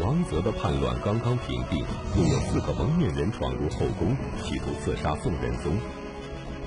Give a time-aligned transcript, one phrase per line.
[0.00, 1.84] 王泽的叛乱刚刚平定，
[2.16, 5.72] 又有四个蒙面人闯入后宫，企图刺杀宋仁宗。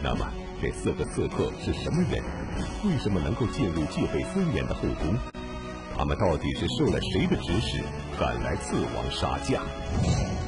[0.03, 0.27] 那么，
[0.61, 2.21] 这四个刺客是什么人？
[2.83, 5.15] 为什么能够进入戒备森严的后宫？
[5.97, 7.81] 他们到底是受了谁的指使，
[8.19, 9.61] 赶来刺王杀驾？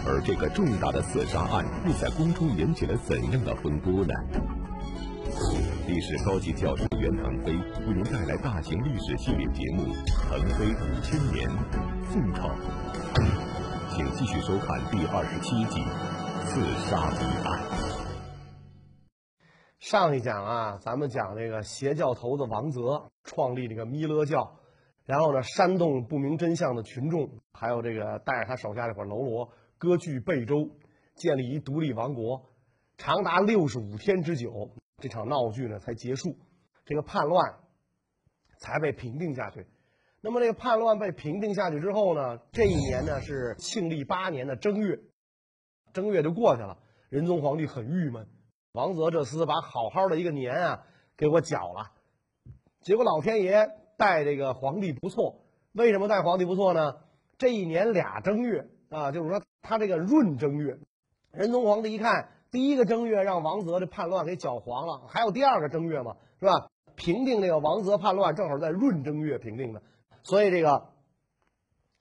[0.06, 4.14] 而这个重大的刺杀案又在宫中引起了怎样的风波呢？
[5.88, 9.84] 历史高级教师袁腾飞为您带来大型历史系列节目
[10.30, 11.50] 《腾飞五千年·
[12.06, 12.48] 宋朝》，
[13.90, 15.82] 请继续收看第二十七集
[16.46, 17.62] 《刺杀彼案》。
[19.80, 24.62] 上一讲啊，咱们讲这个邪教头子王泽创立这个弥勒教，
[25.04, 30.70] 然后呢煽动不明真相的群众，还有这个带着他手下这伙喽啰割据贝州，
[31.16, 32.46] 建立一独立王国，
[32.96, 34.72] 长达六十五天之久。
[35.02, 36.38] 这场闹剧呢才结束，
[36.86, 37.56] 这个叛乱
[38.58, 39.66] 才被平定下去。
[40.22, 45.00] 那么这个叛乱被平定下去之后呢，这一年呢是庆历八年的正月，
[45.94, 46.78] 正月就过去了。
[47.10, 48.28] 仁宗皇帝很郁闷，
[48.72, 50.84] 王泽这厮把好好的一个年啊
[51.18, 51.92] 给我搅了。
[52.82, 55.42] 结果老天爷待这个皇帝不错，
[55.74, 56.96] 为什么待皇帝不错呢？
[57.38, 60.80] 这一年俩正月啊，就是说他这个闰正月，
[61.32, 62.30] 仁宗皇帝一看。
[62.50, 66.70] 第一个正月让王泽的叛乱给搅黄了，还有第二个正月嘛，是吧？
[66.96, 69.82] 平定这个王泽叛乱正好在闰正月平定的，
[70.24, 70.90] 所以这个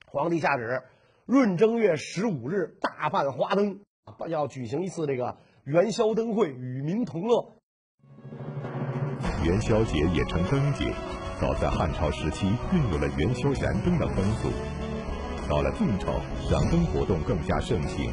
[0.05, 0.83] 皇帝下旨，
[1.25, 3.79] 闰正月十五日大办花灯，
[4.27, 7.55] 要举行一次这个元宵灯会，与民同乐。
[9.43, 10.93] 元宵节也称灯节，
[11.39, 14.49] 早在汉朝时期便有了元宵燃灯的风俗，
[15.49, 16.13] 到了宋朝，
[16.49, 18.11] 燃灯活动更加盛行。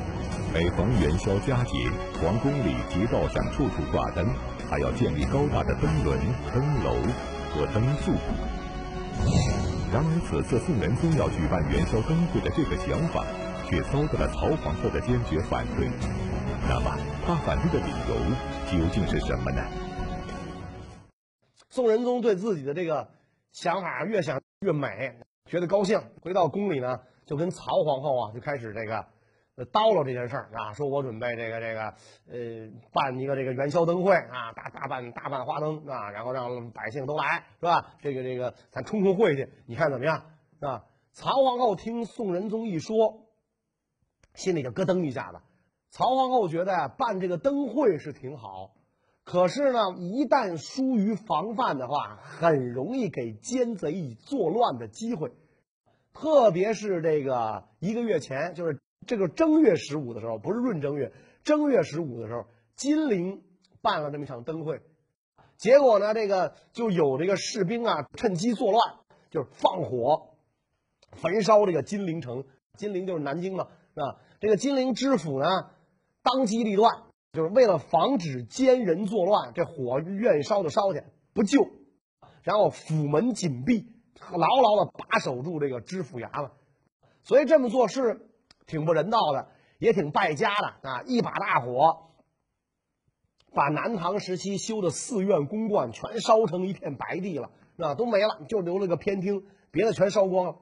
[0.52, 1.72] 每逢元宵佳节，
[2.20, 4.26] 皇宫里、街道上处处挂灯，
[4.70, 6.16] 还要建立高大的灯轮、
[6.54, 6.94] 灯楼
[7.52, 8.12] 和灯柱。
[9.92, 13.26] 然而，此次宋仁宗要举办元宵灯会的这个想法，
[13.66, 15.90] 却遭到了曹皇后的坚决反对。
[16.68, 18.14] 那么，他反对的理由
[18.70, 19.60] 究竟是什么呢？
[21.68, 23.10] 宋仁宗对自己的这个
[23.50, 26.00] 想法越想越美，觉得高兴。
[26.22, 29.04] 回到宫里呢，就跟曹皇后啊就开始这个。
[29.56, 31.80] 叨唠这件事儿啊，说我准备这个这个
[32.30, 37.94] 呃办一个这个元宵灯会啊，大大办大办花灯啊，然后让百姓都来是吧？
[38.00, 40.24] 这个这个咱冲冲会去，你看怎么样？
[40.58, 40.86] 是吧？
[41.12, 43.26] 曹皇后听宋仁宗一说，
[44.32, 45.40] 心里就咯噔一下子。
[45.90, 48.72] 曹皇后觉得，办这个灯会是挺好，
[49.24, 55.32] 可是呢，一旦疏于防范的话，很容易给奸贼以作乱的机会，
[56.14, 58.80] 特别是这个一个月前就是。
[59.06, 61.12] 这个正月十五的时候，不是闰正月，
[61.42, 62.46] 正月十五的时候，
[62.76, 63.42] 金陵
[63.80, 64.82] 办了这么一场灯会，
[65.56, 68.96] 结果呢，这个就有这个士兵啊，趁机作乱，
[69.30, 70.34] 就是放火
[71.12, 72.44] 焚烧这个金陵城。
[72.76, 74.20] 金陵就是南京嘛，是吧？
[74.38, 75.70] 这个金陵知府呢，
[76.22, 77.02] 当机立断，
[77.32, 81.02] 就是为了防止奸人作乱，这火愿意烧就烧去，
[81.34, 81.68] 不救。
[82.42, 83.86] 然后府门紧闭，
[84.30, 86.50] 牢牢的把守住这个知府衙门。
[87.24, 88.26] 所以这么做是。
[88.70, 89.48] 挺不人道的，
[89.78, 91.02] 也挺败家的啊！
[91.04, 92.12] 一把大火，
[93.52, 100.56] 把南唐时期修的寺院宫观全烧成一片白地了，啊，都没了，就留了个偏厅，别的全烧光了。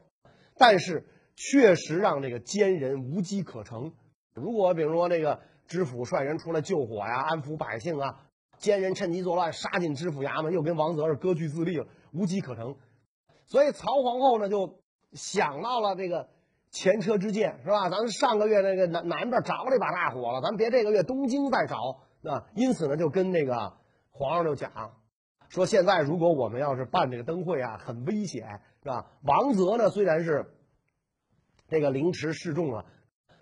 [0.57, 3.93] 但是确实让这个奸人无机可乘。
[4.33, 8.23] 如果比如说那个知府率人出来救火呀，安抚百姓啊，
[8.57, 12.75] 奸人趁机作乱，杀进知府衙门，又跟王泽是割据自立了，无机可乘。
[13.45, 14.81] 所以曹皇后呢，就
[15.13, 16.31] 想到了这个。
[16.71, 17.89] 前车之鉴是吧？
[17.89, 21.77] 咱们上个月那个南南边着了一把大火了，咱们别这个月东京再着
[22.31, 22.45] 啊。
[22.55, 23.73] 因此呢，就跟那个
[24.11, 24.71] 皇上就讲，
[25.49, 29.07] 说现在如果我们要是办这个灯会啊，很危险是吧？
[29.23, 30.53] 王泽呢虽然是
[31.69, 32.85] 这个凌迟示众啊，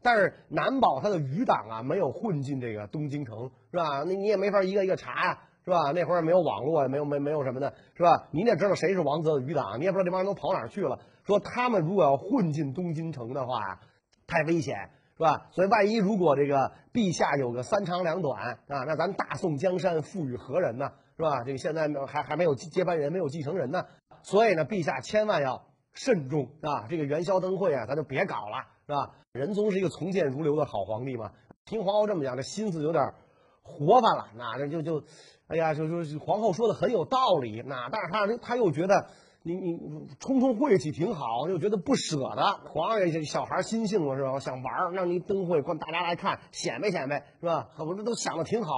[0.03, 4.05] 但是难保他的余党啊没有混进这个东京城是吧？
[4.05, 5.91] 那你也没法一个一个查呀是吧？
[5.93, 8.29] 那会儿没有网络，也没有没没有什么的是吧？
[8.31, 11.01] 你也知道谁是王泽的余党，你也不知道这帮人都跑哪去了。
[11.27, 13.81] 说他们如果要混进东京城的话，
[14.29, 15.49] 太危险，是吧？
[15.51, 20.93] 所以万一如果这个陛下有个三长两短啊，那咱大宋江山赋予何人呢？
[21.17, 21.43] 是吧？
[21.43, 23.87] 这个现在呢还还没有接班人，没有继承人呢，
[24.23, 26.87] 所以呢，陛下千万要慎重啊！
[26.89, 29.15] 这个元宵灯会啊，咱就别搞了，是吧？
[29.33, 31.33] 仁宗是一个从谏如流的好皇帝嘛，
[31.65, 33.15] 听皇后这么讲，这心思有点
[33.63, 35.03] 活泛了，那这就就，
[35.49, 39.09] 哎呀，就就皇后说的很有道理，那但是他他又觉得。
[39.47, 42.43] 你你冲冲晦气挺好，又觉得不舍得。
[42.69, 44.41] 皇上也小孩心性嘛，是吧？
[44.41, 47.69] 想玩让你灯会，让大家来看，显摆显摆，是吧？
[47.79, 48.73] 我这都想的挺好，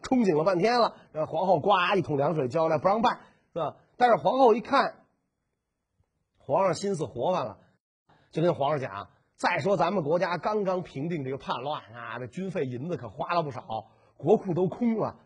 [0.00, 0.96] 憧憬了半天了。
[1.26, 3.20] 皇后呱一桶凉水浇来，不让办，
[3.52, 3.76] 是吧？
[3.98, 5.04] 但是皇后一看，
[6.38, 7.58] 皇上心思活泛了，
[8.30, 13.60] 就跟皇上讲再说咱们国家刚刚平定这个叛乱啊，这军费银子可花了不少，
[14.16, 15.18] 国库都空了，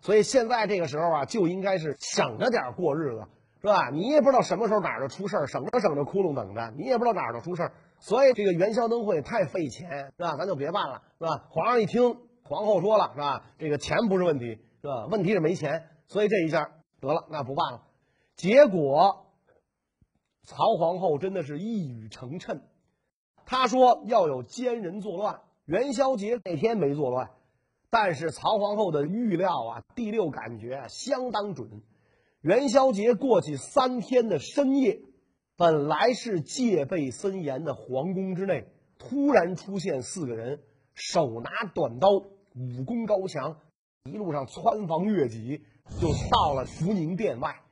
[0.00, 3.26] 所以现在这个时候啊，就应该是省着点过日子，
[3.64, 3.88] 是吧？
[3.88, 9.88] 你也不知道什么时候哪儿就出事儿，省着省着窟窿等着，你也不知道哪儿就出事儿，所以这个元宵灯会太费钱，
[10.18, 10.36] 是吧？
[10.36, 11.46] 咱就别办了，是吧？
[11.48, 13.46] 皇上一听，皇后说了，是吧？
[13.56, 15.06] 这个钱不是问题，是吧？
[15.06, 17.84] 问题是没钱，所以这一下得了，那不办了。
[18.36, 19.28] 结果，
[20.42, 22.60] 曹皇后真的是一语成谶。
[23.46, 27.30] 她说要有奸人作乱，元宵节那天没作乱，
[27.88, 31.80] 但是曹皇后的预料啊，第六感觉相当准。
[32.44, 35.00] 元宵节过去三天的深夜，
[35.56, 38.66] 本来是戒备森严的皇宫之内，
[38.98, 40.60] 突然出现四个人，
[40.92, 43.56] 手拿短刀，武功高强，
[44.04, 45.62] 一路上穿房越脊，
[45.98, 47.62] 就到了福宁殿外。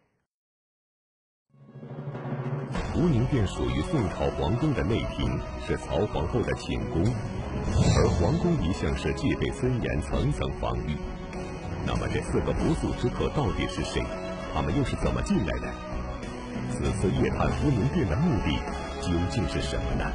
[2.95, 10.97] 福宁殿属于宋朝皇宫的内廷，是曹皇后的寝宫，而皇宫一向是戒备森严，层层防御。
[11.85, 14.01] 那么这四个不速之客到底是谁？
[14.55, 15.73] 他们又是怎么进来的？
[16.71, 18.57] 此次夜探福宁殿的目的
[19.01, 20.13] 究竟是什么呢？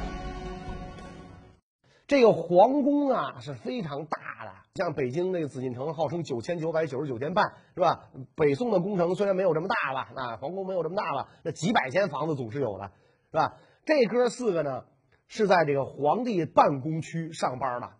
[2.06, 8.10] 这个皇宫啊是非常大的，像北京那个紫禁城号称九千九百九十九间半，是吧？
[8.36, 12.92] 北宋的宫城虽然没有这么大吧，那皇宫没有这么大吧，那几百间房子总是有的，
[13.30, 13.56] 是吧？
[13.84, 14.84] 这哥四个呢
[15.26, 17.90] 是在这个皇帝办公区上班的，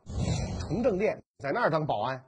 [0.61, 2.25] 崇政殿在那儿当保安，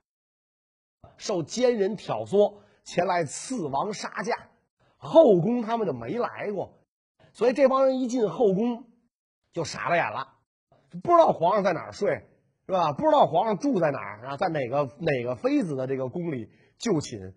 [1.16, 4.48] 受奸人挑唆前来刺王杀驾，
[4.96, 6.78] 后宫他们就没来过，
[7.32, 8.84] 所以这帮人一进后宫
[9.52, 10.28] 就傻了眼了。
[11.02, 12.26] 不知道皇上在哪儿睡，
[12.66, 12.92] 是吧？
[12.92, 17.34] 不知道皇上住在哪儿啊，在哪个哪个妃子的这个宫里就寝，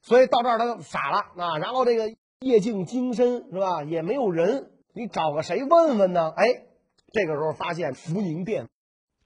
[0.00, 1.58] 所以到这儿他就傻了啊。
[1.58, 3.84] 然后这个夜静精深，是吧？
[3.84, 6.32] 也没有人，你找个谁问问呢？
[6.34, 6.44] 哎，
[7.12, 8.68] 这个时候发现福宁殿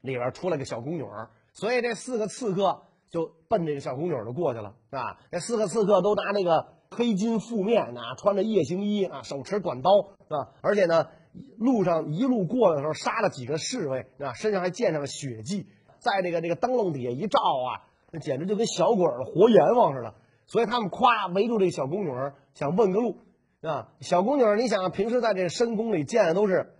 [0.00, 1.05] 里边出来个小宫女，
[1.53, 5.19] 所以这四个刺客就奔这个小宫女就过去了，啊。
[5.31, 9.91] 这四个刺客都拿那个黑金覆面啊，穿着夜行衣啊，手持短刀，
[10.29, 10.53] 是吧？
[10.62, 11.08] 而且呢。
[11.58, 15.67] 路上一路过的时候，杀了几个侍卫啊，身上还溅上了血迹，
[15.99, 20.14] 在这个这个灯笼底下一照啊，那简直就跟小鬼儿活阎王似的。
[20.47, 22.11] 所以他们夸围住这小宫女，
[22.55, 23.19] 想问个路
[23.61, 23.93] 啊。
[24.00, 26.73] 小宫女，你想平时在这深宫里见的都是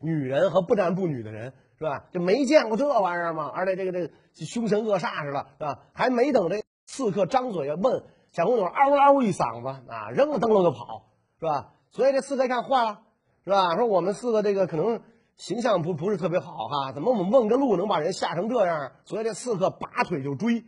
[0.00, 2.04] 女人和不男不女的人，是吧？
[2.12, 3.50] 就没见过这玩意儿吗？
[3.54, 4.12] 而且这个这个
[4.46, 5.80] 凶神恶煞似的，是吧？
[5.92, 11.06] 还没等这刺客张嘴问，小宫女嗷嗷一嗓子啊，扔了灯笼就跑，
[11.38, 11.72] 是吧？
[11.90, 13.00] 所以这刺客一看坏了，
[13.44, 13.76] 是吧？
[13.76, 15.00] 说我们四个这个可能
[15.36, 18.92] 形象不不是特别好哈，怎么我们问个路能把人吓成这样？
[19.04, 20.64] 所以这刺客拔腿就追，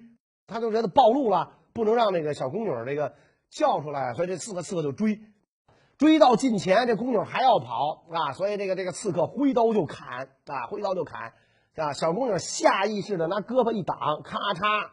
[0.47, 3.15] 他就觉得暴露了，不能让那个小宫女这个
[3.51, 5.21] 叫出来，所以这四个刺客就追，
[5.99, 11.33] 追到近前，这宫女还要跑啊，所以这个这个刺客挥刀就砍啊，挥刀就砍
[11.77, 14.91] 啊，小宫女下意识的拿胳膊一挡，咔嚓，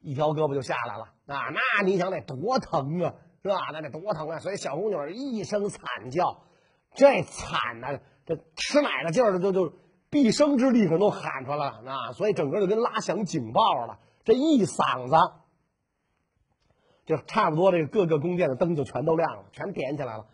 [0.00, 3.14] 一条胳膊就下来了啊，那你想得多疼啊！
[3.42, 3.56] 是吧？
[3.72, 4.38] 那得多疼啊！
[4.38, 6.44] 所以小宫女一声惨叫，
[6.94, 9.72] 这惨呐，这吃奶的劲儿就就
[10.08, 12.12] 毕生之力可都喊出来了啊！
[12.12, 15.14] 所以整个就跟拉响警报了，这一嗓子，
[17.06, 20.26] 就差不多这个各个宫殿的灯就全都亮了，全点起来了。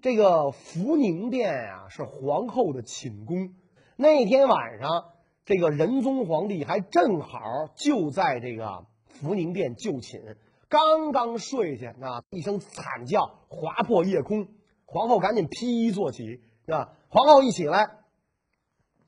[0.00, 3.54] 这个福宁殿呀，是皇后的寝宫。
[3.96, 5.06] 那天晚上，
[5.44, 7.40] 这个仁宗皇帝还正好
[7.74, 10.20] 就在这个福宁殿就寝。
[10.68, 14.48] 刚刚睡下，啊，一声惨叫划破夜空，
[14.86, 16.94] 皇后赶紧披衣坐起，是吧？
[17.08, 17.90] 皇后一起来，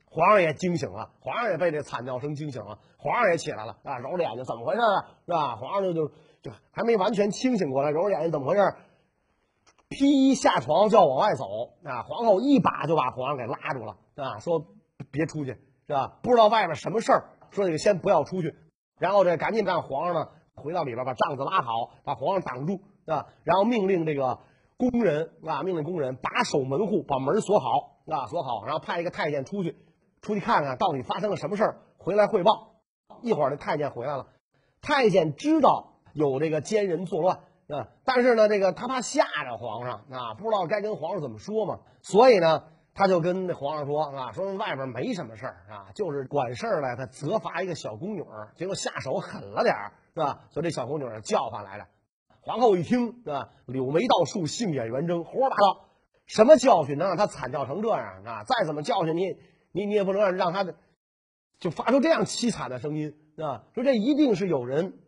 [0.09, 5.07] 皇上也惊醒了，皇上也被这惨叫声惊醒了，皇上也起来了，啊，揉着眼睛，怎么回事啊？
[5.25, 5.55] 是吧？
[5.55, 6.13] 皇上就就
[6.45, 8.75] 就还没完全清醒过来，揉着眼睛，怎么回事？
[9.89, 14.67] 披衣下床就要往外走，啊，皇后一把就把皇上给拉住了，啊，说
[15.09, 16.19] 别出去，是吧？
[16.21, 18.55] 不知道外边什么事儿，说你先不要出去，
[18.99, 20.29] 然后这赶紧让皇上呢。
[20.57, 23.25] 回到里边，把帐子拉好，把皇上挡住啊！
[23.43, 24.39] 然后命令这个
[24.77, 28.63] 工人啊，命令工人把守门户，把门锁好啊，锁好。
[28.63, 29.75] 然后派一个太监出去，
[30.21, 32.77] 出去看看到底发生了什么事儿，回来汇报。
[33.21, 34.27] 一会儿这太监回来了，
[34.81, 42.63] 太监知道有这个奸人作乱啊，但是呢，这个他怕吓着皇上啊，不知道该跟皇上怎么说嘛，所以呢。
[42.97, 48.23] 他就跟那皇上说啊，说外边没什么事儿啊，就是管事儿来，他责罚一个小宫女，
[48.55, 50.45] 结果下手狠了点儿，是吧？
[50.49, 51.87] 所以这小宫女叫唤来了。
[52.39, 53.49] 皇后一听，是吧？
[53.65, 55.89] 柳眉倒竖，杏眼圆睁，胡说八道，
[56.25, 58.45] 什么教训能让他惨叫成这样啊？
[58.45, 59.35] 再怎么教训你，
[59.73, 60.63] 你你也不能让让他
[61.59, 63.63] 就发出这样凄惨的声音，是吧？
[63.73, 64.99] 说这一定是有人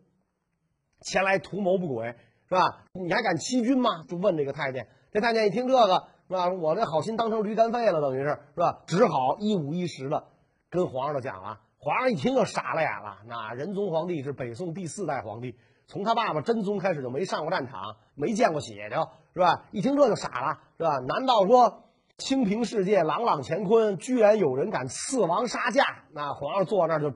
[1.00, 2.14] 前来图谋不轨，
[2.48, 2.84] 是吧？
[2.92, 4.04] 你还敢欺君吗？
[4.08, 4.88] 就问这个太监。
[5.12, 6.08] 这太监一听这个。
[6.28, 6.50] 是吧？
[6.50, 8.82] 我这好心当成驴肝肺了，等于是是吧？
[8.86, 10.24] 只好一五一十的
[10.68, 11.60] 跟皇上就讲了。
[11.78, 13.16] 皇上一听就傻了眼了。
[13.26, 18.96] 那仁宗皇帝是北宋第四代皇帝，从他爸爸真宗开始就没上过战场，没见过血，就
[19.32, 19.64] 是吧？
[19.70, 20.98] 一听这就傻了，是吧？
[20.98, 21.84] 难道说
[22.18, 25.82] 清平世界，朗朗乾坤，居然有人敢刺王杀驾？
[26.12, 27.10] 那皇上坐那儿就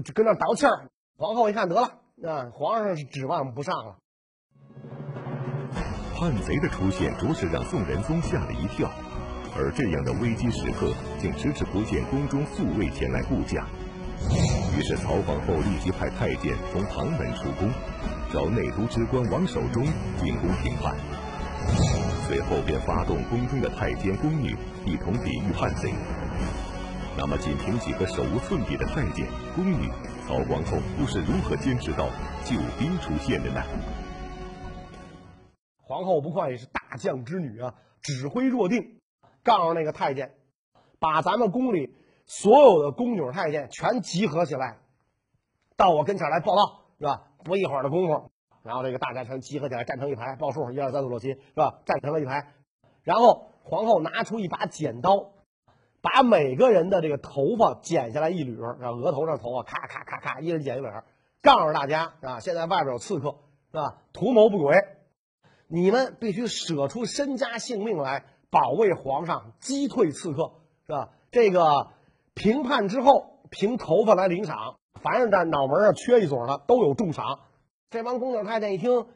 [0.00, 0.88] 就跟那倒气儿。
[1.18, 3.96] 皇后一看，得了，那皇上是指望不上了。
[6.14, 8.90] 叛贼的出现着实让宋仁宗吓了一跳，
[9.56, 13.66] 而这样的危机时刻，竟迟迟不见宫中宿卫前来护驾。
[14.76, 17.70] 于是曹皇后立即派太监从旁门出宫，
[18.30, 19.82] 找内都之官王守忠
[20.20, 20.94] 进宫平叛。
[22.28, 25.94] 随后便发动宫中的太监宫女一同抵御叛贼。
[27.16, 29.88] 那么，仅凭几个手无寸铁的太监宫女，
[30.30, 32.06] 曹皇后又是如何坚持到
[32.44, 33.60] 救兵出现的呢？
[35.82, 39.00] 皇后不愧是大将之女啊，指挥若定，
[39.42, 40.36] 告诉那个太监，
[41.00, 41.96] 把咱们宫里
[42.26, 44.78] 所有的宫女太监全集合起来，
[45.76, 47.24] 到我跟前来报道，是吧？
[47.42, 48.30] 不一会儿的功夫，
[48.62, 51.80] 然后这个大家全集合起来，站成一排，报数，一二三四五六七，是吧？
[51.84, 52.54] 站成了一排，
[53.02, 55.32] 然后皇后拿出一把剪刀，
[56.02, 60.86] 把每个人的这个头发剪下来一缕，然后额头上头发咔咔咔咔，一人剪一缕，
[61.42, 62.40] 告诉大家，是吧？
[62.40, 63.36] 现在外边有刺客，
[63.70, 63.98] 是吧？
[64.12, 64.76] 图谋不轨。
[65.68, 70.52] 你们必须舍出身家性命来保卫皇上，击退刺客，
[70.86, 71.10] 是吧？
[71.30, 71.88] 这个
[72.34, 77.40] 平叛之后，凭头发来领赏，凡是在脑门上缺一撮的都有重赏。
[77.90, 79.06] 这帮宫女太监一听，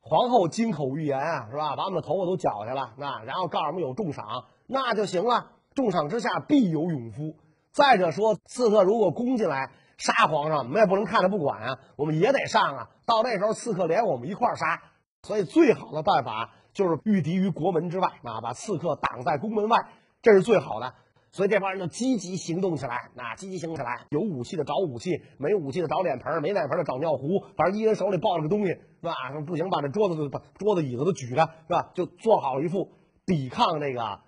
[0.00, 1.76] 皇后金口玉言啊，是吧？
[1.76, 5.52] 把我们的头发都绞下了，那然后告诉我们有重赏，那就行了。
[5.74, 7.36] 重赏之下必有勇夫。
[7.72, 12.88] 再者说，刺客如果攻进来杀皇上，我们也不能看着不管啊，我们也得上啊。
[13.04, 14.82] 到那时候，刺客连我们一块杀。
[15.22, 19.88] 所以，最好的办法就是御敌于国门之外啊，把刺客挡在宫门外，
[20.22, 20.94] 这是最好的。
[21.32, 29.14] 所以这帮人就积极行动起来，啊，积极行动起来，有武器的找武器，没武器的找脸盆，没脸盆的找尿壶，反正一人手里抱着个东西，是吧？
[29.44, 31.90] 不行，把这桌子都把桌子椅子都举着，是吧？
[31.94, 32.92] 就做好一副
[33.26, 34.20] 抵抗这个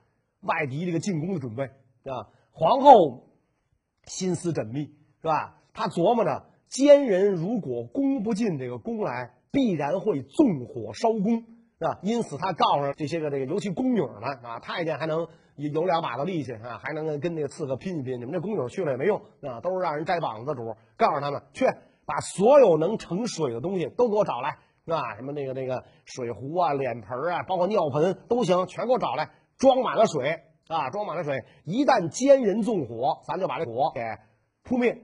[0.47, 2.31] 外敌这个进攻的准备，啊？
[2.53, 3.29] 皇后
[4.05, 4.87] 心思缜密，
[5.21, 5.59] 是吧？
[5.75, 9.33] 她琢磨着，奸人如果攻不进这个宫来。
[9.53, 11.45] 必然会纵火烧宫，
[11.79, 11.99] 是吧？
[12.03, 15.27] 因此，他告诉这些个这个，尤其宫女们啊，太监还能
[15.57, 18.21] 有两把子力气啊，还能跟那个刺客拼一拼。
[18.21, 20.77] 你们这宫女去了也没用啊，都是让人摘膀子的主。
[20.99, 21.65] 告诉他们去，
[22.05, 25.15] 把所有能盛水的东西都给我找来，是吧？
[25.17, 31.45] 什么那个那个水壶啊、脸盆啊，包括尿盆都行，全给我找来，装满了水啊，装满了水。
[31.65, 34.01] 一旦奸人纵火，咱就把这火给
[34.63, 35.03] 扑灭。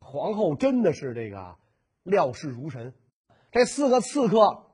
[0.00, 1.56] 皇后真的是这个
[2.02, 2.94] 料事如神。
[3.50, 4.66] 这四个刺客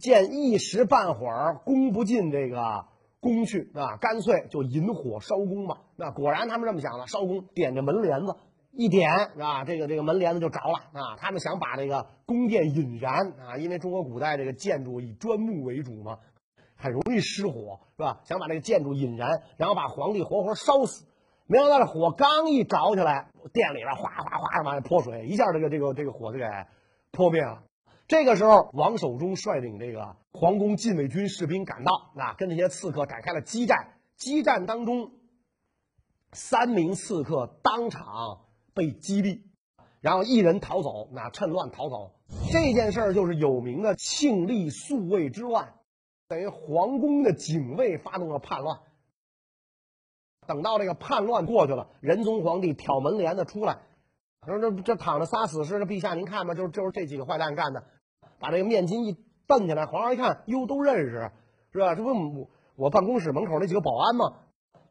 [0.00, 2.86] 见一时半会儿攻不进这个
[3.20, 5.82] 宫去啊，干脆就引火烧宫吧。
[5.96, 8.36] 那果然他们这么想的，烧宫点着门帘子
[8.72, 11.16] 一点啊，这个这个门帘子就着了啊。
[11.18, 16.18] 他们想把这个宫殿引燃啊，因为中国古代这个建筑以砖木为主嘛，
[16.78, 18.20] 很容易失火，是吧？
[18.24, 21.04] 想把这个建筑引燃，然后把皇帝活活烧死。
[21.46, 26.44] 没想到这火刚一着起来，殿里边哗哗哗的往外泼水，一下这个这个这个火就给
[27.10, 27.64] 扑灭了。
[28.06, 33.98] 这个时候，王守忠率领这个皇宫禁卫军士兵赶到，啊，跟这些刺客展开了激战。
[34.16, 35.12] 激战当中，
[36.32, 39.42] 三名刺客当场被击毙，
[40.00, 42.14] 然后一人逃走，那趁乱逃走。
[42.52, 45.74] 这件事儿就是有名的庆历宿卫之乱，
[46.28, 48.78] 等于皇宫的警卫发动了叛乱。
[50.46, 53.80] 等到这个叛乱过去了，仁宗皇帝挑门帘子出来，
[54.46, 57.84] 说：“这这躺着仨死尸，陛下您看吧，就是就是这几个坏蛋干的。”
[58.40, 59.16] 把这个面巾一
[59.46, 61.32] 蹬起来，皇上一看，哟，都认识，
[61.72, 61.94] 是吧？
[61.94, 64.36] 这不我我办公室门口那几个保安吗？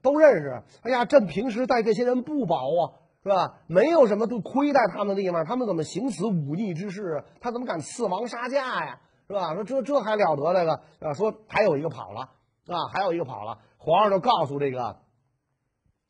[0.01, 0.63] 都认识。
[0.81, 2.81] 哎呀，朕平时待这些人不薄啊，
[3.23, 3.59] 是吧？
[3.67, 7.23] 没有什么都亏待他们的地方，他们怎么行此忤逆之事？
[7.41, 9.01] 他怎么敢刺王杀驾呀？
[9.27, 9.53] 是吧？
[9.53, 10.73] 说这这还了得这个
[11.07, 11.13] 啊？
[11.13, 12.21] 说还有一个跑了
[12.67, 13.59] 啊，还有一个跑了。
[13.77, 15.01] 皇上就告诉这个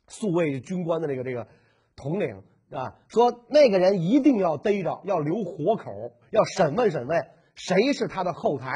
[0.08, 1.48] 宿卫军官的这个这个
[1.96, 2.44] 统领。
[2.70, 8.70] 啊，说那个人一定要逮着，要留活口，要审问审问谁是他的后台。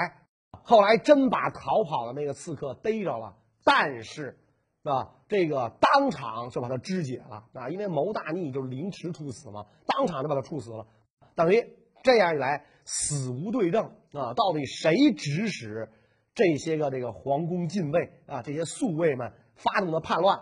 [0.64, 4.40] 后来真把逃跑的那个刺客逮着了，但是，
[4.84, 10.88] 啊，这个当场就把他肢解了啊，因为谋大逆就是凌迟处死嘛，当场就把他处死了。
[11.36, 11.62] 等于
[12.04, 15.90] 这样一来，死无对证啊，到底谁指使
[16.34, 20.40] 这些个这个皇宫禁卫啊，这些宿卫们发动的叛乱，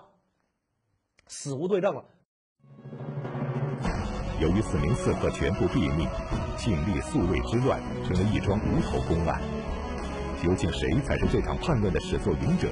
[1.27, 2.05] 死无对证了。
[4.39, 6.07] 由于四名刺客全部毙命，
[6.57, 9.41] 庆历宿卫之乱成了一桩无头公案。
[10.41, 12.69] 究竟谁才是这场叛乱的始作俑者？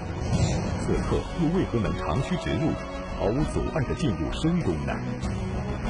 [0.80, 2.72] 刺客又为何能长驱直入，
[3.20, 4.98] 毫无阻碍地进入深宫呢？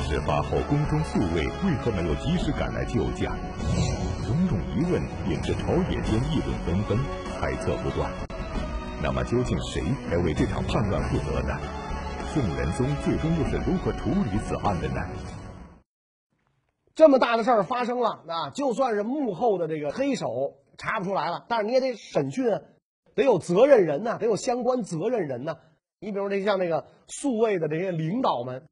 [0.07, 3.35] 事发后，宫中宿卫为何没有及时赶来救驾？
[4.25, 6.97] 种种疑问引致朝野间议论纷纷，
[7.33, 8.09] 猜测不断。
[9.03, 11.59] 那么，究竟谁该为这场叛乱负责呢？
[12.33, 15.01] 宋仁宗最终又是如何处理此案的呢？
[16.95, 22.45] 这么大的事儿发生了，啊，就算是幕后的这个黑手查不出来了，但是你也得审讯，
[23.13, 25.57] 得有责任人呐，得有相关责任人呐。
[25.99, 28.63] 你比如这像那个宿卫的这些领导们，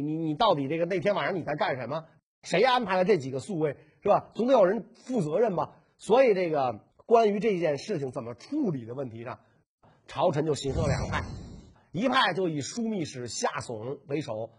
[0.00, 2.06] 你你你到底这个那天晚上你在干什么？
[2.42, 4.30] 谁安排了这几个宿卫是吧？
[4.34, 5.76] 总得有人负责任吧。
[5.96, 9.38] 所以这个关于这件事情怎么处理的问题上，
[10.06, 11.24] 朝臣就形成了两派，
[11.92, 14.50] 一派就以枢密使夏竦为首。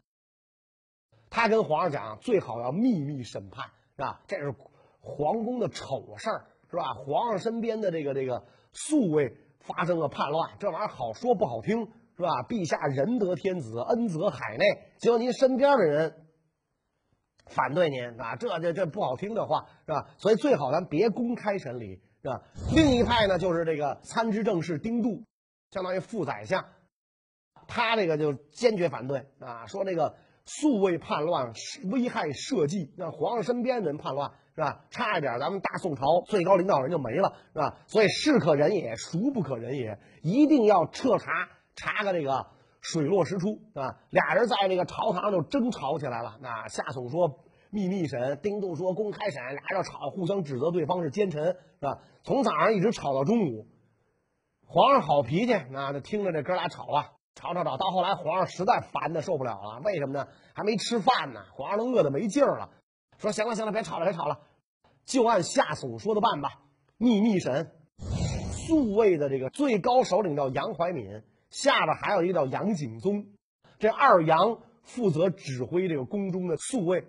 [1.30, 3.66] 他跟皇上讲，最好要秘密审判，
[3.98, 4.22] 是吧？
[4.28, 4.56] 这是
[5.02, 6.94] 皇宫的丑事儿，是吧？
[6.94, 12.30] 皇上身边的这个这个宿卫发生了叛乱，这玩意儿好说不好听，是吧？
[12.48, 14.66] 陛下仁德天子，恩泽海内，
[14.98, 16.26] 结果您身边的人
[17.46, 20.08] 反对您，啊，这这这不好听的话，是吧？
[20.18, 22.42] 所以最好咱别公开审理，是吧？
[22.76, 25.24] 另一派呢，就是这个参知政事丁度，
[25.72, 26.66] 相当于副宰相，
[27.68, 30.16] 他这个就坚决反对啊，说这个。
[30.48, 31.54] 素卫叛乱，
[31.92, 34.86] 危害社稷，让皇上身边人叛乱，是吧？
[34.92, 37.80] 差一点，咱们大宋朝最高领导人就没了，是吧？
[37.88, 39.98] 所以是可忍也，孰不可忍也？
[40.22, 42.48] 一定要彻查，查个这个
[42.82, 43.98] 水落石出，是吧？
[44.10, 46.38] 俩人在这个朝堂上就争吵起来了。
[46.42, 52.00] 那夏竦说秘密审，丁度说公开审，俩人要吵，互相指责对方是奸臣，是吧？
[52.24, 53.68] 从早上一直吵到中午。
[54.68, 57.12] 皇上好脾气，那就听着这哥俩吵啊。
[57.36, 60.28] 吵吵吵，到后来皇上实在烦的受不了了，为什么呢？
[60.54, 62.70] 还没吃饭呢，皇上都饿得没劲儿了。
[63.18, 64.40] 说行了行了，别吵了别吵了，
[65.04, 66.62] 就按夏竦说的办吧。
[66.98, 67.72] 秘密审，
[68.54, 71.24] 宿卫的这个最高首领叫杨怀敏，
[71.56, 73.28] 下边还有一个叫杨景宗，
[73.80, 77.08] 这二杨负责指挥这个宫中的宿卫。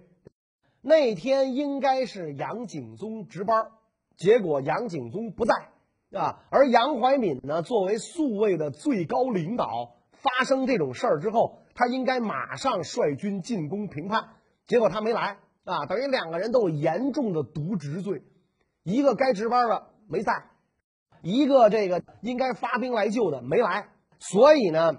[0.80, 3.72] 那天应该是杨景宗值班，
[4.16, 5.52] 结果杨景宗不在
[6.16, 9.96] 啊，而杨怀敏呢，作为宿卫的最高领导。
[10.12, 14.28] 发生这种事儿之后，他应该马上率军进宫平叛，
[14.68, 18.22] 结果他没来啊，等于两个人都有严重的渎职罪，
[18.84, 20.32] 一个该值班的没在，
[21.22, 24.92] 一个这个应该发兵来救的没来，所以呢，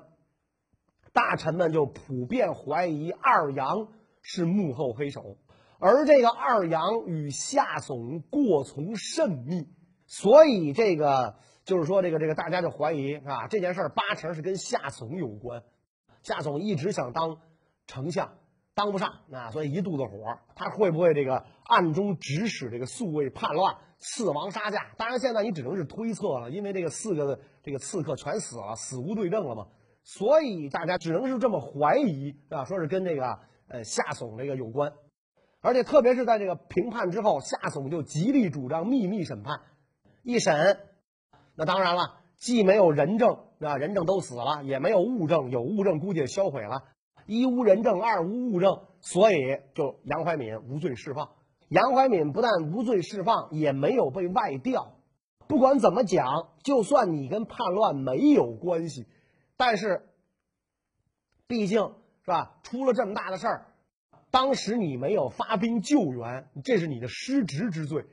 [1.14, 3.88] 大臣们就普遍怀疑二杨
[4.22, 5.38] 是幕后黑手，
[5.80, 9.68] 而这个二杨与夏竦过从甚密，
[10.06, 11.36] 所以这个。
[11.68, 15.64] 就是说，这个这个大家就怀疑啊，这件事儿八成是跟夏竦有关。
[16.24, 17.40] 夏竦一直想当
[17.88, 18.38] 丞相，
[18.74, 20.40] 当不上啊，所以一肚子火。
[20.56, 24.92] 他会不会这个暗中指使这个宿卫叛乱、刺王杀驾？
[24.98, 29.68] 当然，现在你只能是推测了，因为这个四个这个刺客全死了，死无对证了嘛。
[30.04, 34.94] 所以大家只能是这么怀疑啊，说是跟这个呃夏竦这个有关。
[35.60, 39.62] 而且特别是在这个平叛之后，夏竦就极力主张秘密审判，
[40.24, 40.80] 一审。
[41.56, 46.84] 那当然了，既没有人证啊，人证都死了，也没有物证，有物证估计也销毁了。
[47.26, 51.32] 一无人证，二无物证，所以就杨怀敏无罪释放。
[51.70, 54.94] 杨怀敏不但无罪释放，也没有被外调。
[55.48, 59.06] 不管怎么讲，就算你跟叛乱没有关系，
[59.56, 60.08] 但是
[61.48, 63.66] 毕竟是吧，出了这么大的事儿，
[64.30, 68.06] 当时你没有发兵救援，这是你的失职之罪。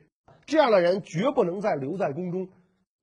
[0.46, 2.48] 这样的人绝不能再留在宫中。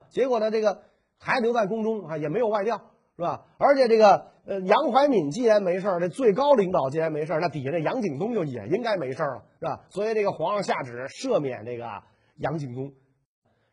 [0.09, 0.83] 结果呢，这个
[1.17, 2.77] 还留在宫中啊，也没有外调，
[3.17, 3.45] 是吧？
[3.57, 9.81] 而且这个呃，杨怀敏既然没事儿这最高领导既然没事儿那底下这杨景宗就也应该没事儿了，是吧？
[9.89, 11.85] 所以这个皇上下旨赦免这个
[12.37, 12.93] 杨景宗。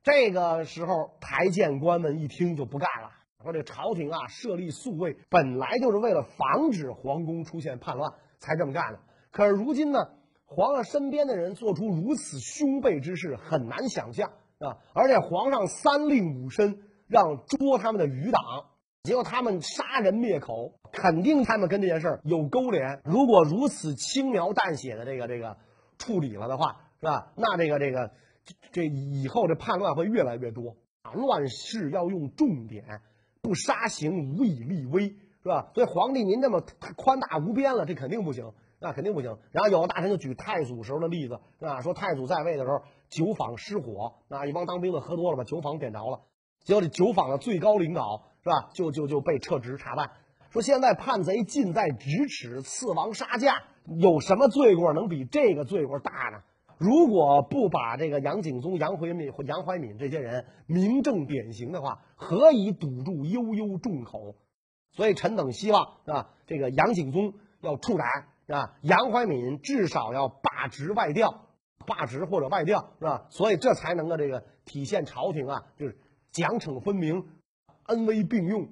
[0.02, 3.10] 这个时候，台谏官们一听就不干了，
[3.42, 9.00] 说这朝廷啊设立宿卫，本来就是为了防止皇宫出现叛乱才这么干的。
[9.30, 9.98] 可是如今呢，
[10.44, 14.30] 皇上身边的人做出如此凶悖之事，很难想象。
[14.58, 14.78] 啊！
[14.92, 18.42] 而且皇上三令五申，让捉他们的余党，
[19.08, 23.00] 结果他们杀人灭口，肯定他们跟这件事儿有勾连。
[23.04, 25.56] 如果如此轻描淡写的这个这个
[25.96, 27.32] 处理了的话，是吧？
[27.34, 28.12] 那这个这个
[28.70, 31.12] 这以后这叛乱会越来越多啊！
[31.12, 33.00] 乱世要用重点，
[33.40, 35.08] 不杀刑无以立威，
[35.42, 35.70] 是吧？
[35.72, 36.62] 所以皇帝您这么
[36.94, 38.52] 宽大无边了，这肯定不行。
[38.78, 39.38] 那肯定不行。
[39.52, 46.20] 然后有个大臣就举太祖时候的例子，啊，说太祖在位的时候酒坊失火，啊，一帮当兵的喝多了把酒坊点着了，
[46.64, 50.10] 结果这酒坊的最高领导是吧，就就就被撤职查办。
[50.50, 56.42] 说现在叛贼近在咫尺，刺王杀驾，有什么罪过能比这个罪过大呢？
[56.78, 64.36] 如果不把这个杨景宗、杨怀敏、杨怀敏这些人明正典刑的话，何以堵住悠悠众口？
[64.92, 68.06] 所以臣等希望啊，这个杨景宗要处斩
[68.46, 71.46] 啊，杨怀敏至少要罢职外调，
[71.84, 73.26] 罢职或者外调是吧？
[73.28, 75.98] 所以这才能够这个体现朝廷啊，就是
[76.30, 77.24] 奖惩分明，
[77.86, 78.68] 恩威并用。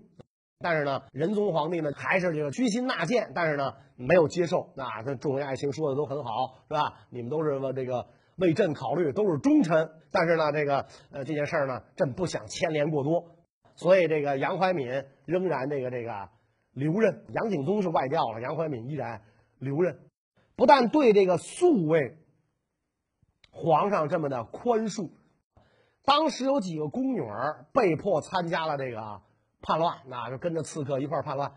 [0.58, 5.02] 但是呢，仁宗皇帝呢还是这个虚心纳谏，但是呢没有接受那。
[5.02, 6.94] 这众位爱卿说的都很好，是吧？
[7.10, 9.90] 你们都是这个为朕考虑，都是忠臣。
[10.10, 13.36] 但是呢，这个呃这件事儿呢，朕不想牵连过多，
[13.74, 16.30] 所以这个杨怀敏仍然这个这个
[16.72, 17.26] 留任。
[17.34, 19.20] 杨景宗是外调了，杨怀敏依然
[19.58, 19.98] 留任。
[20.56, 22.16] 不但对这个宿卫
[23.50, 25.10] 皇上这么的宽恕，
[26.06, 29.20] 当时有几个宫女儿被迫参加了这个。
[29.62, 31.50] 叛乱，那就跟着刺客一块叛乱，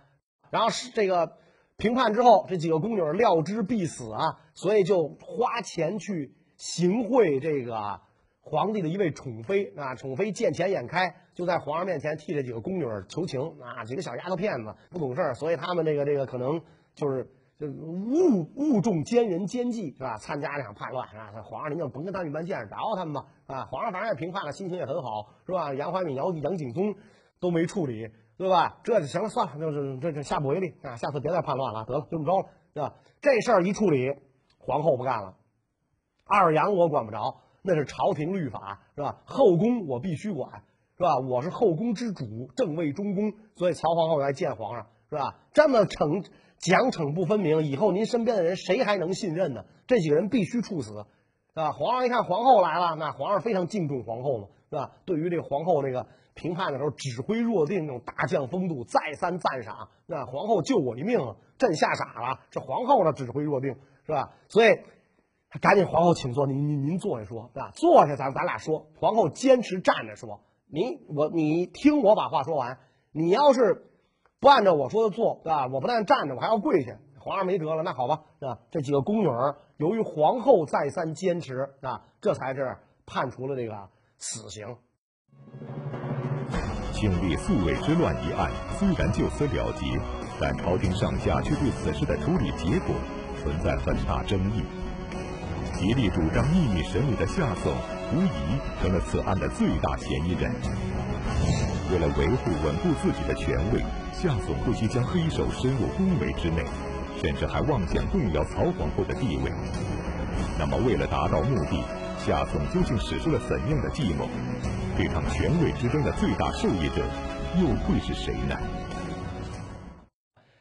[0.49, 1.33] 然后是这个
[1.77, 8.01] 平叛之后，这几个宫女儿料知必死啊，所以就花钱去行贿这个
[8.41, 9.93] 皇帝的一位宠妃啊。
[9.93, 13.83] 宠妃见钱眼开，就在皇上面前替这几个宫女儿求情啊。
[13.83, 16.59] 几个小丫头片子不懂事儿所以他们这个这个可能
[16.95, 20.17] 就是就误误中奸人奸计是吧？
[20.17, 23.65] 参加这场叛乱啊，皇上您就甭跟他一般见识，饶他们吧啊。
[23.65, 25.73] 皇上反正也平叛了，心情也很好是吧？
[25.73, 26.95] 杨怀敏、杨杨景宗。
[27.41, 28.81] 都没处理，对吧？
[28.83, 30.97] 这就行了，算了，就是这这下不为例啊！
[30.97, 32.95] 下次别再叛乱了，得了，就这么着了，对吧？
[33.21, 34.13] 这事儿一处理，
[34.57, 35.37] 皇后不干了。
[36.25, 39.21] 二杨我管不着，那是朝廷律法，是吧？
[39.23, 40.63] 后宫我必须管，
[40.97, 41.17] 是吧？
[41.19, 45.39] 我是后宫之主，正位中宫，所以曹皇后来见皇上，是吧？
[45.53, 46.25] 这么惩
[46.57, 49.65] 奖惩不分明，以后您身边的人谁还能信任呢？
[49.87, 51.71] 这几个人必须处死，是吧？
[51.71, 54.91] 皇上一看皇后来了，那皇上非常敬重皇后嘛，是吧？
[55.05, 56.07] 对于这个皇后这个。
[56.35, 59.89] 平叛的时候指挥若定，那种大将风度，再三赞赏。
[60.05, 61.19] 那皇后救我一命，
[61.57, 62.39] 朕吓傻了。
[62.49, 64.31] 这皇后呢，指挥若定，是吧？
[64.47, 64.69] 所以，
[65.59, 67.71] 赶紧皇后请坐，您您您坐下说，是吧？
[67.75, 68.87] 坐下，咱咱俩说。
[68.95, 70.39] 皇后坚持站着说，
[70.71, 72.77] 你我你听我把话说完。
[73.11, 73.88] 你要是
[74.39, 75.67] 不按照我说的做，对吧？
[75.67, 76.97] 我不但站着，我还要跪下。
[77.19, 78.59] 皇上没辙了，那好吧，是吧？
[78.71, 84.77] 这几个宫女儿由于皇后再三坚持，啊，这才是判处了这个死刑。
[86.93, 89.99] 庆历宿卫之乱一案，虽然就此了结，
[90.39, 92.95] 但朝廷上下却对此事的处理结果
[93.41, 94.63] 存在很大争议。
[95.77, 97.73] 极力主张秘密审理的夏颂，
[98.13, 100.51] 无疑成了此案的最大嫌疑人。
[101.91, 103.81] 为了维护稳固自己的权位，
[104.21, 106.65] 夏颂不惜将黑手伸入宫闱之内，
[107.21, 109.49] 甚至还妄想动摇曹皇后的地位。
[110.59, 111.81] 那么，为了达到目的，
[112.17, 114.27] 夏颂究竟使出了怎样的计谋？
[114.97, 117.01] 这场权位之争的最大受益者
[117.61, 118.57] 又会是谁呢？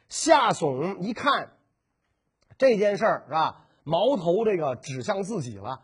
[0.07, 1.51] 夏竦一看
[2.57, 5.81] 这件事儿是吧，矛头这个指向自己了，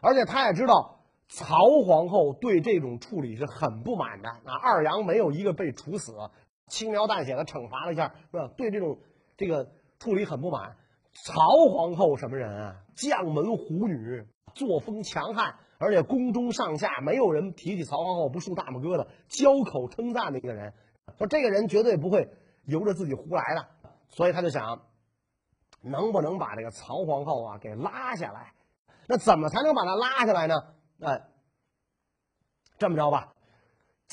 [0.00, 1.54] 而且他也知道曹
[1.86, 4.58] 皇后对这种处理是很不满的啊。
[4.60, 6.16] 二杨没有一个被处死，
[6.72, 8.48] 轻描淡写的惩罚了一下，是吧？
[8.56, 8.98] 对这种
[9.36, 10.76] 这个处理很不满。
[11.12, 11.34] 曹
[11.70, 12.76] 皇后什么人啊？
[12.96, 15.56] 将门虎女，作风强悍。
[15.78, 20.72] 而且宫中上下没有人提起曹皇后不竖大拇哥的，交口称赞的一个人，
[21.18, 22.30] 说这个人绝对不会
[22.64, 23.66] 由着自己胡来的，
[24.08, 24.86] 所以他就想，
[25.82, 28.54] 能不能把这个曹皇后啊给拉下来？
[29.08, 30.54] 那怎么才能把她拉下来呢？
[31.00, 31.26] 哎，
[32.78, 33.31] 这么着吧，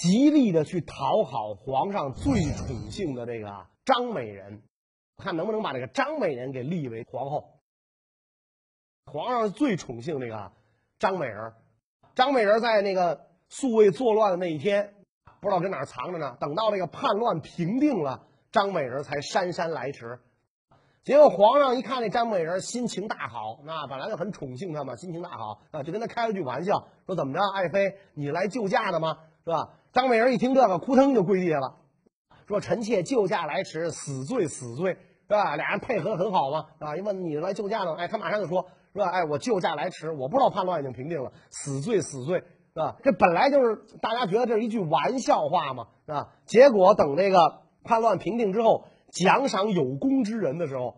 [0.02, 4.62] 极力的去讨好皇上最宠幸的这个张美人，
[5.18, 7.60] 看能不能把这个张美人给立为皇后。
[9.06, 10.52] 皇上最宠幸这个。
[11.00, 11.54] 张美人，
[12.14, 14.94] 张美人在那个宿卫作乱的那一天，
[15.40, 16.36] 不知道跟哪儿藏着呢。
[16.42, 20.20] 等到这个叛乱平定了，张美人才姗姗来迟。
[21.04, 29.18] 结果皇上一看那张美人，心情大好，那本来就很宠幸她嘛，心情大好啊，就跟他开了句玩笑，说怎么着，爱妃你来救驾的吗？
[29.46, 29.79] 是吧？
[29.94, 31.76] 张美人一听这个，扑腾就跪地下了，
[32.48, 34.94] 说臣妾救驾来迟，死罪死罪，
[35.28, 35.56] 是吧？
[35.56, 38.68] 俩人配合的很好嘛，啊，一问你来救驾呢，哎，他马上就说。
[38.92, 39.08] 是吧？
[39.12, 42.40] 哎，我救驾来迟，我不知道叛乱已经平定了，死罪死罪，
[42.74, 42.96] 是吧？
[43.04, 46.30] 这本来就是大家觉得这是一句玩笑话嘛，是吧？
[46.48, 50.96] 结果等这个叛乱平定之后，奖赏有功之人的时候，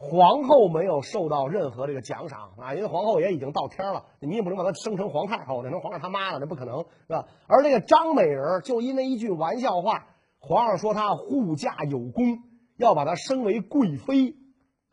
[0.00, 7.26] 皇后没有受到任何这个奖赏啊，因为皇后也已经到天了，你也不能把她升成皇太后，那成皇上他妈了，那不可能，是吧？
[7.48, 10.06] 而这个张美人就因为一句玩笑话，
[10.38, 12.38] 皇上说她护驾有功，
[12.76, 14.36] 要把她升为贵妃。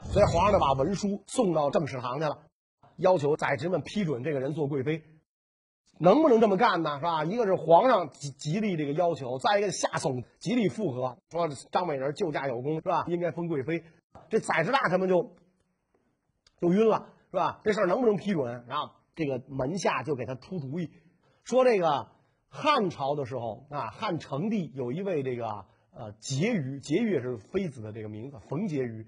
[0.03, 2.39] 所以皇上就把文书送到正史堂去了，
[2.97, 5.03] 要求宰执们批准这个人做贵妃，
[5.99, 6.97] 能不能这么干呢？
[6.97, 7.23] 是吧？
[7.23, 13.05] 一个是皇上极极力这个要求，再一个夏竦极力附和，说张美人救驾有功，是吧？
[13.07, 13.83] 应该封贵妃。
[14.29, 15.35] 这宰执大臣们就
[16.59, 17.61] 就晕了，是吧？
[17.63, 18.65] 这事儿能不能批准？
[18.67, 20.91] 然后这个门下就给他出主意，
[21.43, 22.07] 说这个
[22.49, 29.07] 汉朝的时候啊，汉成帝有一位这个呃婕妤，婕妤也是妃子的这个名字，冯婕妤。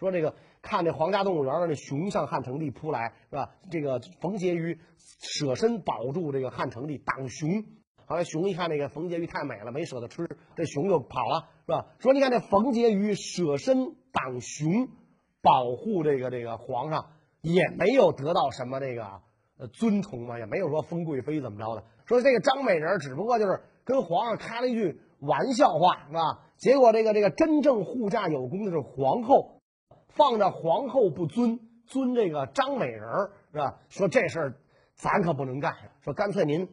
[0.00, 3.54] 说这个看这皇家动物园的那熊向汉成帝扑来，是吧？
[3.70, 4.78] 这个冯婕妤
[5.20, 7.64] 舍身保住这个汉成帝，挡熊。
[8.06, 11.86] 后来熊一看那个冯婕妤太美了，没舍得吃，这熊就跑了，是吧？
[12.00, 14.88] 说你看这冯婕妤舍身挡熊，
[15.42, 17.10] 保护这个这个皇上，
[17.42, 19.20] 也没有得到什么这个
[19.58, 21.84] 呃尊崇嘛，也没有说封贵妃怎么着的。
[22.06, 26.40] 说这个张美人只不过就是跟皇上开了一句玩笑话，是吧？
[26.56, 29.60] 结果这个这个真正护驾有功的是皇后。
[30.08, 33.02] 放着皇后不尊，尊这个张美人
[33.50, 33.80] 是吧？
[33.88, 34.54] 说这事儿
[34.94, 35.74] 咱可不能干，
[36.04, 36.68] 说干脆您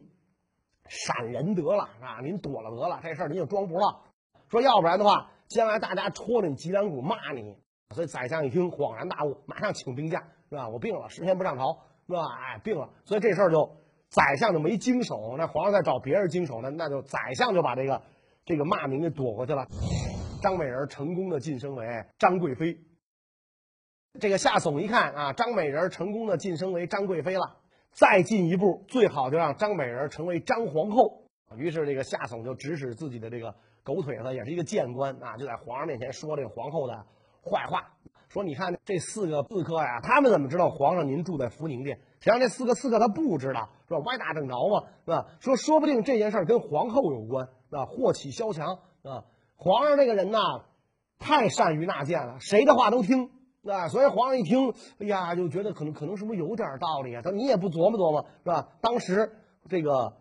[0.86, 4.02] 闪人得了啊，您躲了得了，这事儿您就装不了。
[4.48, 7.56] 说要不然的话，将来大家戳着你脊梁骨骂你。
[7.94, 10.68] 所以宰相一听恍然大悟，马上请病假是吧？
[10.70, 12.20] 我病了，十天不上朝是吧？
[12.40, 13.76] 哎，病了，所以这事儿就
[14.08, 15.34] 宰相就没经手。
[15.36, 18.00] 那皇上再找别人经手，那那就宰相就把这个
[18.46, 19.66] 这个骂名给躲过去了。
[20.40, 21.86] 张美人成功的晋升为
[22.18, 22.78] 张贵妃。
[24.18, 27.58] 这个夏竦一看啊，张美人成功的晋升为张贵妃了，
[27.92, 31.24] 再进一步，最好就让张美人成为张皇后。
[31.56, 37.04] 于是这个夏竦就指使自己的这个狗腿子，也是一个谏官啊，就在皇上面前说这个皇后的
[37.44, 37.90] 坏话，
[38.28, 42.00] 说你看这四个刺客呀，他们怎么知道皇上您住在福宁殿？
[42.20, 44.00] 谁让这四个刺客他不知道，是吧？
[44.00, 45.26] 歪打正着嘛，是吧？
[45.40, 47.86] 说说不定这件事跟皇后有关，是吧？
[47.86, 49.24] 祸起萧墙啊！
[49.56, 50.38] 皇上这个人呐，
[51.18, 53.30] 太善于纳谏了，谁的话都听。
[53.64, 57.22] 啊，所以皇上一听，哎呀，就觉得可能可能是不是有点道理啊？
[57.22, 58.68] 他你也不琢磨琢磨，是吧？
[58.80, 59.32] 当时
[59.68, 60.14] 这个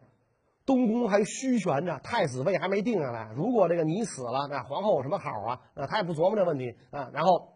[0.66, 3.32] 东宫还虚悬着，太子位还没定下来。
[3.36, 5.62] 如果这个你死了，那皇后有什么好啊？
[5.76, 7.10] 那，他也不琢磨这问题啊。
[7.14, 7.54] 然后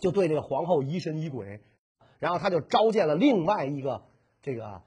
[0.00, 1.60] 就对这个皇后疑神疑鬼，
[2.18, 4.02] 然后他就召见了另外一个
[4.42, 4.82] 这个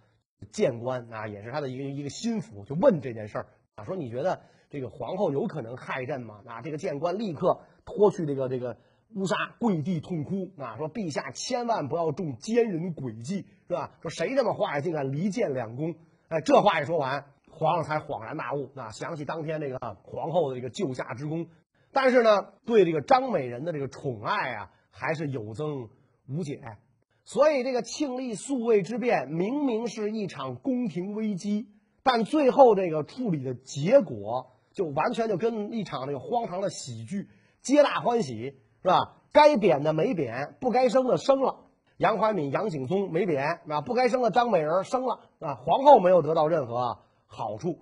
[0.52, 6.42] 谏官啊，也是他的一个一个心腹，就问这件事儿啊，说你觉得这个皇后有可能害朕吗？
[6.46, 8.78] 啊，这个谏官立刻脱去这个这个。
[9.14, 13.92] 乌纱跪地痛哭啊，说陛下千万不要中奸人诡计，是吧？
[14.02, 15.96] 说谁这么坏，竟敢离间两宫？
[16.32, 21.48] 哎，这话一说完，皇上才恍然大悟啊，想起当天这个皇后的这个救驾之功，
[21.92, 25.90] 但是呢，对这个张美人的这个宠爱啊，还是有增
[26.30, 26.78] 无减。
[27.26, 31.68] 所以这个庆历宿卫之变，明明是一场宫廷危机，
[32.02, 37.28] 但最后这个处理的结果，就完全就跟一场这个荒唐的喜剧，
[37.62, 38.56] 皆大欢喜。
[38.84, 39.18] 是吧？
[39.32, 41.68] 该贬的没贬，不该升的升了。
[42.02, 47.78] 杨怀敏、杨景宗没贬，啊，不该升的张美人升了，啊，皇后没有得到任何好处。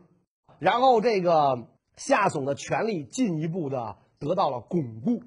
[0.59, 5.23] 然后这个夏竦的权力进一步的得到了巩固。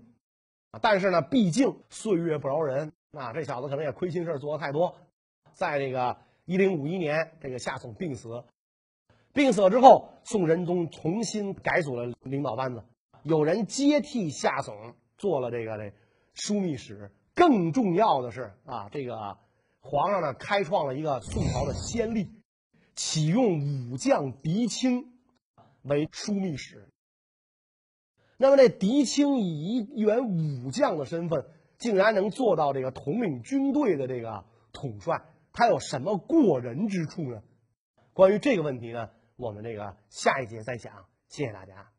[0.83, 4.95] 但是呢，毕竟岁月不饶人，啊，这小子可能也亏心事做的太多。
[5.55, 8.45] 在这个一零五一年，这个夏竦病死，
[9.33, 12.85] 病死之后，宋仁宗重新改组了领导班子，
[13.23, 14.93] 有人接替夏竦。
[15.19, 15.93] 做了这个这
[16.35, 19.39] 枢密使，更重要的是啊，这个
[19.81, 22.31] 皇上呢开创了一个宋朝的先例，
[22.95, 25.13] 启用武将狄青
[25.83, 26.89] 为枢密使。
[28.37, 31.47] 那么这狄青以一员武将的身份，
[31.79, 37.43] 竟然能做到这个统领军队的这个统帅，他有什么过人之处呢？
[38.13, 41.07] 关于这个问题呢，我们这个下一节再讲。
[41.29, 41.92] 谢谢大家。